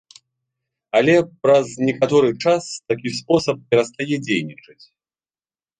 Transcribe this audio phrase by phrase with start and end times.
[0.99, 2.63] Але праз некаторы час
[2.93, 4.85] такі спосаб перастае дзейнічаць.